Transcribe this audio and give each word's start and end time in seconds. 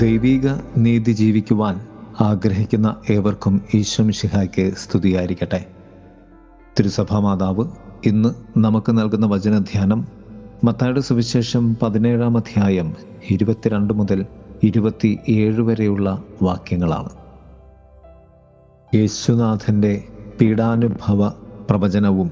ദൈവിക 0.00 0.48
നീതി 0.76 1.12
ജീവിക്കുവാൻ 1.12 1.80
ആഗ്രഹിക്കുന്ന 2.20 2.96
ഏവർക്കും 3.10 3.60
ഈശ്വമിഷിഹായ്ക്ക് 3.74 4.72
സ്തുതിയായിരിക്കട്ടെ. 4.74 5.66
തിരുസഭാ 6.80 7.18
മാതാവ് 7.18 7.64
ഇന്ന് 8.06 8.58
നമുക്ക് 8.58 8.92
നൽകുന്ന 8.98 9.26
വചനധ്യാനം 9.26 10.08
മത്തായുടെ 10.64 11.00
സുവിശേഷം 11.00 11.76
പതിനേഴാം 11.82 12.36
അധ്യായം 12.36 12.94
ഇരുപത്തിരണ്ട് 13.30 13.94
മുതൽ 13.94 14.26
ഇരുപത്തി 14.62 15.18
ഏഴ് 15.28 15.60
വരെയുള്ള 15.60 16.22
വാക്യങ്ങളാണ്. 16.42 17.08
യേശുനാഥന്റെ 18.94 20.04
പീഡാനുഭവ 20.40 21.28
പ്രവചനവും 21.70 22.30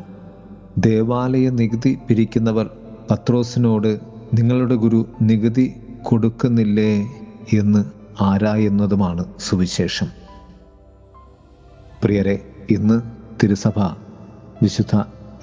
ദേവാലയ 0.79 1.51
നികുതി 1.51 1.99
പിരിക്കുന്നവർ 2.09 2.71
പത്രോസിനോട് 3.11 4.01
നിങ്ങളുടെ 4.35 4.75
ഗുരു 4.75 5.07
നികുതി 5.23 5.75
കൊടുക്കുന്നില്ലേ? 6.03 7.07
എന്ന് 7.55 7.85
ആരായുന്നതുമാണ് 8.21 9.35
സുവിശേഷം. 9.39 10.07
പ്രിയരെ 12.05 12.53
ഇന്ന് 12.71 13.03
തിരുസഭ 13.43 13.79
വിശുദ്ധ 14.63 14.97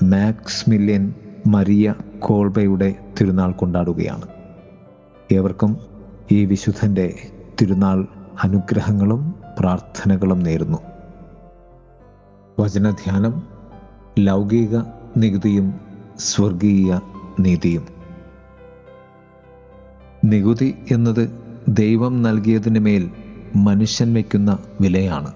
മാക്സ് 0.04 0.70
മില്യൻ 0.70 1.14
മരിയ 1.48 1.96
കോൾബയുടെ 2.20 2.96
തിരുനാൾ 3.22 3.52
കൊണ്ടാടുകയാണ്. 3.52 4.28
ഏവർക്കും 5.32 5.78
ഈ 6.32 6.46
വിശുദ്ധന്റെ 6.46 7.32
തിരുനാൾ 7.62 8.08
അനുഗ്രഹങ്ങളും 8.44 9.36
പ്രാർത്ഥനകളും 9.60 10.40
നേരുന്നു. 10.40 10.78
വചനധ്യാനം 12.60 13.44
ലൗകിക 14.20 14.78
നികുതിയും 15.18 15.80
സ്വർഗീയ 16.20 17.00
നീതിയും. 17.40 17.88
നികുതി 20.26 20.76
എന്നത് 20.92 21.43
ദൈവം 21.68 22.22
നൽകിയതിന് 22.22 22.80
മേൽ 22.80 23.10
മനുഷ്യൻ 23.56 24.14
വയ്ക്കുന്ന 24.14 24.58
വിലയാണ്. 24.82 25.34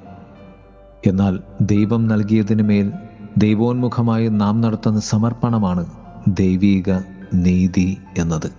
എന്നാൽ 1.08 1.40
ദൈവം 1.62 2.08
നൽകിയതിന് 2.08 2.64
മേൽ 2.64 2.92
ദൈവോന്മുഖമായി 3.38 4.28
നാം 4.28 4.62
നടത്തുന്ന 4.62 5.00
സമർപ്പണമാണ് 5.00 5.86
ദൈവീക 6.28 7.00
നീതി 7.34 7.98
എന്നത്. 8.18 8.52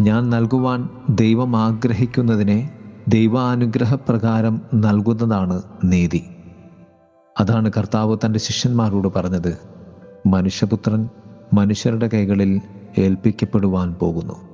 ഞാൻ 0.00 0.30
നൽകുവാൻ 0.30 0.88
ദൈവം 1.10 1.56
ആഗ്രഹിക്കുന്നതിനെ 1.56 2.70
ദൈവാനുഗ്രഹപ്രകാരം 3.08 4.62
നൽകുന്നതാണ് 4.74 5.62
നീതി. 5.84 6.24
അതാണ് 7.40 7.72
കർത്താവ് 7.76 8.16
തന്റെ 8.24 8.38
ശിഷ്യന്മാരോട് 8.38 9.08
പറഞ്ഞത്. 9.08 9.58
മനുഷ്യപുത്രൻ 10.26 11.08
മനുഷ്യരുടെ 11.54 12.10
കൈകളിൽ 12.14 12.60
ഏൽപ്പിക്കപ്പെടുവാൻ 12.98 13.94
പോകുന്നു. 13.94 14.51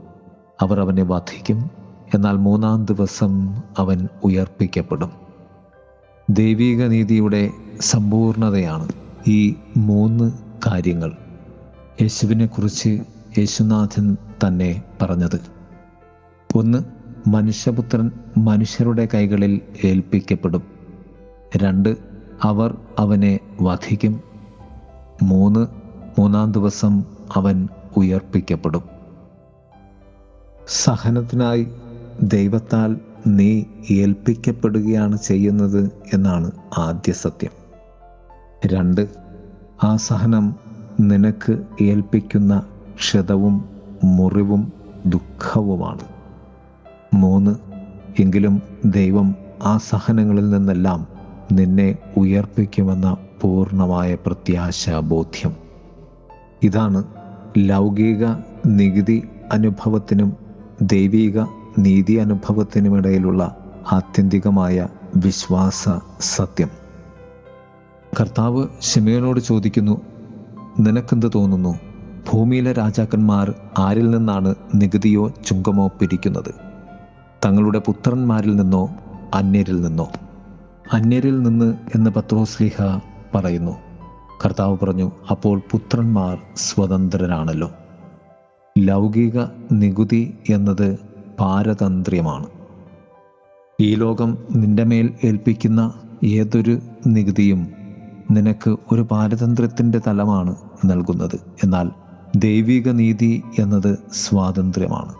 അവർ 0.61 0.81
അവനെ 0.81 1.03
വധിക്കും. 1.03 1.71
എന്നാൽ 2.15 2.37
മൂന്നാം 2.37 2.85
ദിവസം 2.85 3.63
അവൻ 3.79 4.09
ഉയർപ്പിക്കപ്പെടും. 4.25 5.13
ദൈവിക 6.31 6.87
നീതിയുടെ 6.87 7.51
സമ്പൂർണതയാണ് 7.81 8.89
ഈ 9.29 9.55
മൂന്ന് 9.77 10.33
കാര്യങ്ങൾ. 10.67 11.17
യേശുവിനെക്കുറിച്ച് 12.03 13.01
യേശുനാഥൻ 13.39 14.17
തന്നെ 14.47 14.83
പറഞ്ഞത്. 15.03 15.41
ഒന്ന് 16.55 16.79
മനുഷ്യപുത്രൻ 17.29 18.11
മനുഷ്യരുടെ 18.39 19.09
കൈകളിൽ 19.15 19.61
ഏൽപ്പിക്കപ്പെടും. 19.85 20.63
രണ്ട് 21.57 21.97
അവർ 22.43 22.79
അവനെ 22.99 23.39
വധിക്കും. 23.63 24.21
മൂന്ന് 25.23 25.67
മൂന്നാം 26.21 26.53
ദിവസം 26.53 27.05
അവൻ 27.37 27.69
ഉയർപ്പിക്കപ്പെടും. 27.97 28.98
സഹനത്തിനായി 30.69 31.67
ദൈവത്താൽ 32.23 32.97
നീ 33.27 33.63
ഏൽപ്പിക്കപ്പെടുകയാണ് 33.91 35.19
ചെയ്യുന്നത് 35.19 35.91
എന്നാണ് 36.15 36.51
ആദ്യ 36.79 37.13
സത്യം. 37.13 37.51
രണ്ട് 38.67 39.09
ആ 39.85 39.97
സഹനം 39.97 40.57
നിനക്ക് 41.01 41.63
ഏൽപ്പിക്കുന്ന 41.81 42.63
ക്ഷതവും 42.95 43.65
മുറിവും 44.05 44.73
ദുഃഖവുമാണ്. 45.07 46.05
മൂന്ന് 47.15 47.57
എങ്കിലും 48.21 48.63
ദൈവം 48.85 49.35
ആ 49.63 49.77
സഹനങ്ങളിൽ 49.77 50.51
നിന്നെല്ലാം 50.51 51.07
നിന്നെ 51.53 51.97
ഉയർപ്പിക്കുമെന്ന 52.17 53.17
പൂർണമായ 53.41 54.15
പ്രത്യാശ 54.15 54.91
ബോധ്യം. 54.91 55.57
ഇതാണ് 56.63 57.05
ലൗകിക 57.59 58.27
നികുതി 58.67 59.29
അനുഭവത്തിനും 59.53 60.48
ദൈവിക 60.83 61.41
നീതി 61.79 62.13
അനുഭവത്തിനുമിടയിലുള്ള 62.13 63.57
ആത്യന്തികമായ 63.93 64.89
വിശ്വാസ 65.17 65.89
സത്യം. 66.21 66.69
കർത്താവ് 68.21 68.67
ഷിമയോനോട് 68.81 69.41
ചോദിക്കുന്നു 69.41 70.01
നിനക്കെന്ത് 70.81 71.31
തോന്നുന്നു? 71.35 71.79
ഭൂമിയിലെ 72.31 72.73
രാജാക്കന്മാർ 72.73 73.55
ആരിൽ 73.79 74.11
നിന്നാണ് 74.11 74.55
നികുതിയോ 74.75 75.29
ചുങ്കമോ 75.47 75.87
പിരിക്കുന്നത്? 75.87 76.55
തങ്ങളുടെ 77.45 77.79
പുത്രന്മാരിൽ 77.79 78.57
നിന്നോ 78.57 78.91
അന്യരിൽ 79.35 79.81
നിന്നോ? 79.81 80.09
അന്യരിൽ 80.93 81.43
നിന്ന് 81.43 81.75
എന്ന് 81.95 82.11
പത്രോസ്ലിഹ 82.11 82.99
പറയുന്നു. 83.35 83.77
കർത്താവ് 84.45 84.79
പറഞ്ഞു 84.83 85.13
അപ്പോൾ 85.31 85.63
പുത്രന്മാർ 85.71 86.39
സ്വതന്ത്രരാണല്ലോ. 86.57 87.71
ലൗകിക 88.79 89.45
നികുതി 89.73 90.35
എന്നത് 90.51 90.99
പാരതന്ത്ര്യമാണ്. 91.41 92.47
ഈ 93.81 93.95
ലോകം 93.95 94.39
നിന്റെ 94.57 94.85
മേൽ 94.85 95.15
ഏൽപ്പിക്കുന്ന 95.25 95.95
ഏതൊരു 96.25 96.79
നികുതിയും 97.07 97.69
നിനക്ക് 98.31 98.77
ഒരു 98.93 99.03
പാരതന്ത്ര്യത്തിന്റെ 99.03 100.01
തലമാണ് 100.07 100.57
നൽകുന്നത്. 100.85 101.41
എന്നാൽ 101.65 101.91
ദൈവിക 102.37 102.89
നീതി 102.89 103.43
എന്നത് 103.59 103.99
സ്വാതന്ത്ര്യമാണ്. 104.13 105.15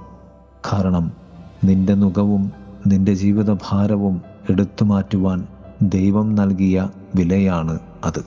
കാരണം 0.73 1.13
നിന്റെ 1.65 1.95
നുഖവും 1.95 2.53
നിന്റെ 2.87 3.15
ജീവിതഭാരവും 3.15 4.23
എടുത്തു 4.51 4.85
മാറ്റുവാൻ 4.85 5.47
ദൈവം 5.83 6.35
നൽകിയ 6.35 6.89
വിലയാണ് 7.15 7.79
അത്. 8.05 8.25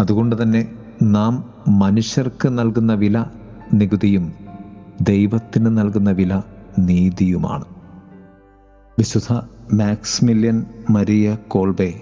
അതുകൊണ്ട് 0.00 0.42
തന്നെ 0.42 0.72
നാം 1.02 1.44
മനുഷ്യർക്ക് 1.68 2.58
നൽകുന്ന 2.58 2.94
വില 2.94 3.24
നികുതിയും 3.72 4.32
ദൈവത്തിന് 5.00 5.78
നൽകുന്ന 5.78 6.10
വില 6.10 6.42
നീതിയുമാണ്. 6.78 7.64
വിശുദ്ധ 8.98 9.40
മാക്സ്മില്യൻ 9.72 10.64
മരിയ 10.90 11.38
കോൾബെ 11.48 12.00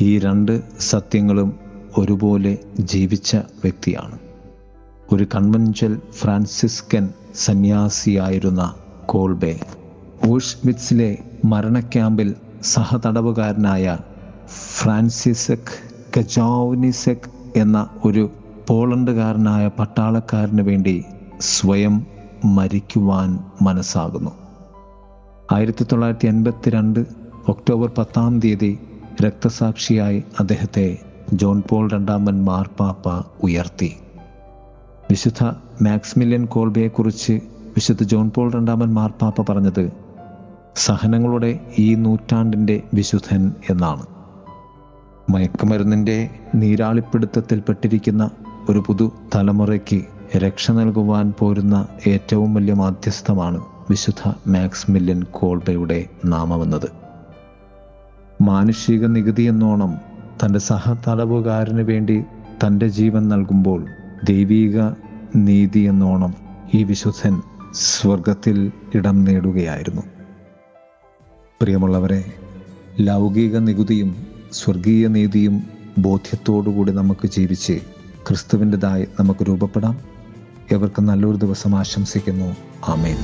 ഈ 0.00 0.18
രണ്ട് 0.18 0.62
സത്യങ്ങളും 0.80 1.58
ഒരുപോലെ 1.98 2.58
ജീവിച്ച 2.80 3.36
വ്യക്തിയാണ്. 3.36 4.18
ഒരു 5.12 5.26
കൺവെൻഷൽ 5.34 6.00
ഫ്രാൻസിസ്കൻ 6.12 7.08
സന്യാസിയായിരുന്ന 7.34 8.74
കോൾബെ 9.06 9.60
മരണ 11.44 11.80
ക്യാമ്പിൽ 11.80 12.34
സഹതടവുകാരനായ 12.62 13.98
ഫ്രാൻസിസക് 14.46 15.92
കജാവ്നിസെക് 16.18 17.58
എന്ന 17.58 17.88
ഒരു 18.04 18.30
പോളണ്ടുകാരനായ 18.68 19.70
പട്ടാളക്കാരന് 19.78 20.62
വേണ്ടി 20.62 21.04
സ്വയം 21.40 22.06
മരിക്കുവാൻ 22.44 23.38
മനസ്സാകുന്നു. 23.62 24.30
ആയിരത്തി 25.52 25.84
തൊള്ളായിരത്തി 25.84 26.26
എൺപത്തി 26.26 26.70
രണ്ട് 26.70 27.06
ഒക്ടോബർ 27.48 27.90
പത്താം 27.98 28.40
തീയതി 28.40 28.78
രക്തസാക്ഷിയായി 29.24 30.24
അദ്ദേഹത്തെ 30.40 30.98
ജോൺ 31.32 31.62
പോൾ 31.68 31.90
രണ്ടാമൻ 31.90 32.44
മാർപ്പാപ്പ 32.44 33.24
ഉയർത്തി. 33.42 33.96
വിശുദ്ധ 35.10 35.44
മാക്സ്മില്യൻ 35.82 36.44
കോൾബയെക്കുറിച്ച് 36.44 37.32
വിശുദ്ധ 37.76 38.02
ജോൺ 38.02 38.30
പോൾ 38.30 38.52
രണ്ടാമൻ 38.52 38.94
മാർപ്പാപ്പ 38.94 39.52
പറഞ്ഞത് 39.52 39.92
സഹനങ്ങളുടെ 40.76 41.60
ഈ 41.78 41.94
നൂറ്റാണ്ടിന്റെ 41.94 42.82
വിശുദ്ധൻ 42.94 43.54
എന്നാണ്. 43.70 44.06
മയക്കുമരുന്നിന്റെ 45.30 46.30
നീരാളിപ്പിടുത്തത്തിൽപ്പെട്ടിരിക്കുന്ന 46.54 48.30
ഒരു 48.70 48.84
പുതു 48.86 49.12
തലമുറയ്ക്ക് 49.34 50.04
രക്ഷ 50.36 50.70
നൽകുവാൻ 50.70 51.32
പോരുന്ന 51.38 51.88
ഏറ്റവും 52.06 52.54
വലിയ 52.54 52.72
മാധ്യസ്ഥമാണ് 52.72 53.60
വിശുദ്ധ 53.90 54.32
മാക്സ് 54.46 54.90
മില്യൻ 54.90 55.22
കോൾബയുടെ 55.22 56.06
നാമമെന്നത്. 56.24 56.86
മാനുഷിക 58.42 59.06
നികുതി 59.06 59.42
എന്നോണം 59.42 59.96
തന്റെ 60.44 60.58
സഹതലവുകാരന് 60.58 61.80
വേണ്ടി 61.80 62.22
തന്റെ 62.66 62.88
ജീവൻ 62.88 63.28
നൽകുമ്പോൾ 63.28 63.86
ദൈവീക 64.24 64.80
നീതി 65.36 65.80
എന്നോണം 65.80 66.34
ഈ 66.74 66.84
വിശുദ്ധൻ 66.84 67.42
സ്വർഗത്തിൽ 67.74 68.72
ഇടം 68.94 69.24
നേടുകയായിരുന്നു. 69.24 70.02
പ്രിയമുള്ളവരെ 71.62 72.24
ലൗകിക 73.00 73.56
നികുതിയും 73.56 74.26
സ്വർഗീയ 74.52 75.06
നീതിയും 75.06 75.62
ബോധ്യത്തോടുകൂടി 75.98 76.92
നമുക്ക് 76.92 77.28
ജീവിച്ച് 77.28 77.80
ക്രിസ്തുവിന്റെതായി 78.28 79.06
നമുക്ക് 79.20 79.48
രൂപപ്പെടാം. 79.48 80.00
എവർക്ക് 80.70 81.02
നല്ലൊരു 81.02 81.36
ദിവസം 81.36 81.78
ആശംസിക്കുന്നു. 81.78 82.56
ആമേൻ. 82.88 83.16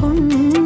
கொண்டு 0.00 0.63